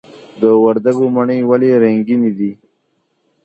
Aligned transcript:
د 0.41 0.43
وردګو 0.63 1.05
مڼې 1.15 1.37
ولې 1.49 1.69
رنګینې 1.83 2.31
دي؟ 2.37 2.51